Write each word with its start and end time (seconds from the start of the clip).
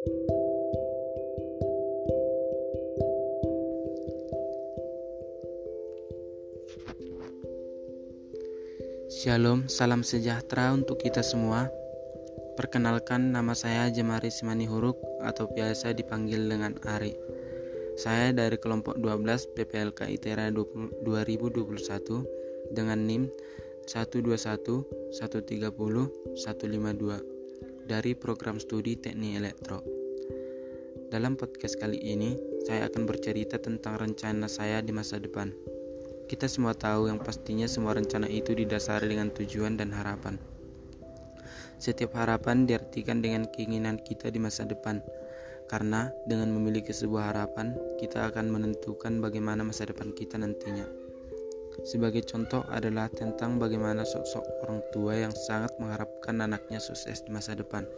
Shalom, 0.00 0.16
salam 9.68 10.00
sejahtera 10.00 10.72
untuk 10.72 11.04
kita 11.04 11.20
semua. 11.20 11.68
Perkenalkan 12.56 13.36
nama 13.36 13.52
saya 13.52 13.92
Jemari 13.92 14.32
Simani 14.32 14.64
Huruk 14.64 14.96
atau 15.20 15.52
biasa 15.52 15.92
dipanggil 15.92 16.48
dengan 16.48 16.80
Ari. 16.88 17.12
Saya 18.00 18.32
dari 18.32 18.56
kelompok 18.56 18.96
12 18.96 19.52
PPLK 19.52 20.16
ITERA 20.16 20.48
2021 20.48 21.04
dengan 22.72 23.04
NIM 23.04 23.28
121 23.84 24.32
130 25.12 25.12
152 25.12 27.29
dari 27.86 28.12
program 28.12 28.60
studi 28.60 28.98
Teknik 28.98 29.40
Elektro. 29.40 29.80
Dalam 31.08 31.38
podcast 31.38 31.80
kali 31.80 31.96
ini, 32.02 32.36
saya 32.68 32.90
akan 32.90 33.08
bercerita 33.08 33.56
tentang 33.56 33.96
rencana 33.96 34.44
saya 34.50 34.84
di 34.84 34.92
masa 34.92 35.16
depan. 35.16 35.54
Kita 36.28 36.44
semua 36.50 36.76
tahu 36.76 37.08
yang 37.08 37.16
pastinya 37.22 37.64
semua 37.64 37.96
rencana 37.96 38.28
itu 38.28 38.52
didasari 38.52 39.08
dengan 39.08 39.32
tujuan 39.32 39.80
dan 39.80 39.94
harapan. 39.94 40.36
Setiap 41.80 42.12
harapan 42.18 42.68
diartikan 42.68 43.24
dengan 43.24 43.48
keinginan 43.48 43.96
kita 44.02 44.28
di 44.28 44.36
masa 44.36 44.68
depan, 44.68 45.00
karena 45.70 46.12
dengan 46.28 46.52
memiliki 46.52 46.92
sebuah 46.92 47.32
harapan, 47.32 47.72
kita 47.96 48.28
akan 48.28 48.52
menentukan 48.52 49.22
bagaimana 49.22 49.64
masa 49.64 49.88
depan 49.88 50.12
kita 50.12 50.36
nantinya. 50.36 50.99
Sebagai 51.82 52.24
contoh 52.28 52.60
adalah 52.68 53.08
tentang 53.08 53.56
bagaimana 53.56 54.04
sosok 54.04 54.44
orang 54.66 54.80
tua 54.92 55.16
yang 55.16 55.32
sangat 55.32 55.72
mengharapkan 55.80 56.40
anaknya 56.44 56.76
sukses 56.76 57.24
di 57.24 57.30
masa 57.32 57.56
depan. 57.56 57.88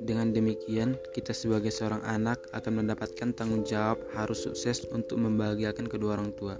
Dengan 0.00 0.32
demikian, 0.32 0.96
kita 1.12 1.36
sebagai 1.36 1.68
seorang 1.68 2.00
anak 2.08 2.40
akan 2.56 2.84
mendapatkan 2.84 3.36
tanggung 3.36 3.64
jawab 3.68 4.00
harus 4.16 4.48
sukses 4.48 4.84
untuk 4.88 5.20
membahagiakan 5.20 5.86
kedua 5.88 6.16
orang 6.16 6.32
tua. 6.36 6.56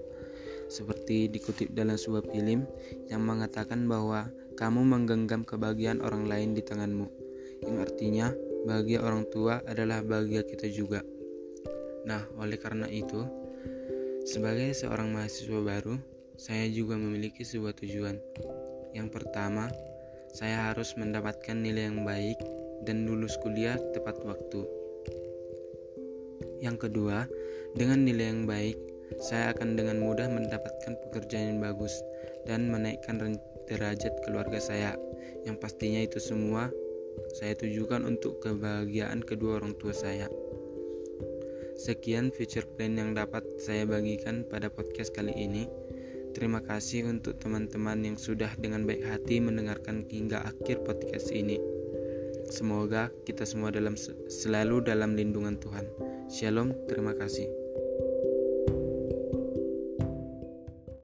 Seperti 0.71 1.27
dikutip 1.27 1.73
dalam 1.75 1.99
sebuah 1.99 2.31
film 2.31 2.69
yang 3.11 3.23
mengatakan 3.25 3.89
bahwa 3.89 4.31
kamu 4.55 4.85
menggenggam 4.85 5.43
kebahagiaan 5.43 6.05
orang 6.05 6.29
lain 6.29 6.53
di 6.53 6.63
tanganmu, 6.63 7.09
yang 7.65 7.81
artinya 7.81 8.31
bahagia 8.69 9.01
orang 9.01 9.25
tua 9.33 9.65
adalah 9.65 10.05
bahagia 10.05 10.45
kita 10.45 10.69
juga. 10.69 11.01
Nah, 12.05 12.25
oleh 12.37 12.61
karena 12.61 12.87
itu, 12.93 13.25
sebagai 14.29 14.77
seorang 14.77 15.13
mahasiswa 15.13 15.61
baru, 15.61 15.97
saya 16.41 16.69
juga 16.73 16.97
memiliki 16.97 17.45
sebuah 17.45 17.77
tujuan. 17.81 18.17
Yang 18.97 19.09
pertama, 19.13 19.69
saya 20.33 20.73
harus 20.73 20.97
mendapatkan 20.97 21.57
nilai 21.57 21.93
yang 21.93 22.03
baik 22.05 22.41
dan 22.85 23.05
lulus 23.05 23.37
kuliah 23.45 23.77
tepat 23.93 24.21
waktu. 24.25 24.65
Yang 26.61 26.89
kedua, 26.89 27.25
dengan 27.77 28.05
nilai 28.05 28.33
yang 28.33 28.45
baik, 28.45 28.77
saya 29.19 29.53
akan 29.57 29.75
dengan 29.75 29.99
mudah 30.01 30.29
mendapatkan 30.31 30.95
pekerjaan 31.09 31.57
yang 31.57 31.61
bagus 31.61 31.93
dan 32.45 32.71
menaikkan 32.71 33.39
derajat 33.67 34.13
keluarga 34.23 34.61
saya. 34.63 34.95
Yang 35.45 35.57
pastinya 35.61 36.01
itu 36.05 36.21
semua 36.23 36.69
saya 37.41 37.55
tujukan 37.59 38.07
untuk 38.07 38.39
kebahagiaan 38.43 39.23
kedua 39.25 39.59
orang 39.63 39.75
tua 39.77 39.95
saya. 39.95 40.31
Sekian 41.81 42.29
future 42.29 42.69
plan 42.77 42.93
yang 43.01 43.17
dapat 43.17 43.41
saya 43.57 43.89
bagikan 43.89 44.45
pada 44.45 44.69
podcast 44.69 45.17
kali 45.17 45.33
ini. 45.33 45.65
Terima 46.37 46.61
kasih 46.61 47.09
untuk 47.09 47.41
teman-teman 47.41 48.05
yang 48.05 48.21
sudah 48.21 48.53
dengan 48.61 48.85
baik 48.85 49.01
hati 49.01 49.41
mendengarkan 49.41 50.05
hingga 50.13 50.45
akhir 50.45 50.85
podcast 50.85 51.33
ini. 51.33 51.57
Semoga 52.53 53.09
kita 53.25 53.49
semua 53.49 53.73
dalam 53.73 53.97
selalu 54.29 54.85
dalam 54.85 55.17
lindungan 55.17 55.57
Tuhan. 55.57 55.89
Shalom, 56.29 56.77
terima 56.85 57.17
kasih. 57.17 57.49